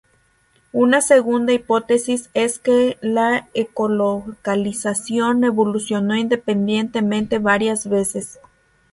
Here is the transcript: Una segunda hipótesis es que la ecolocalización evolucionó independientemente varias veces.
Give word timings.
Una 0.73 0.99
segunda 0.99 1.53
hipótesis 1.53 2.31
es 2.33 2.57
que 2.57 2.97
la 3.01 3.49
ecolocalización 3.53 5.43
evolucionó 5.43 6.15
independientemente 6.15 7.37
varias 7.37 7.87
veces. 7.87 8.39